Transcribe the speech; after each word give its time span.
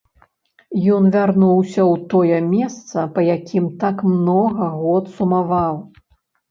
Ён 0.95 1.03
вярнуўся 1.15 1.81
ў 1.91 2.01
тое 2.13 2.39
месца, 2.55 2.97
па 3.19 3.27
якім 3.35 3.71
так 3.85 3.97
многа 4.15 4.75
год 4.81 5.15
сумаваў. 5.21 5.75